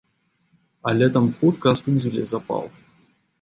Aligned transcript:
Але 0.91 1.09
там 1.17 1.25
хутка 1.41 1.75
астудзілі 1.77 2.25
запал. 2.33 2.65